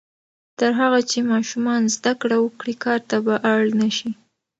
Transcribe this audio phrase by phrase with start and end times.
[0.59, 4.09] تر هغه چې ماشومان زده کړه وکړي، کار ته به اړ نه شي.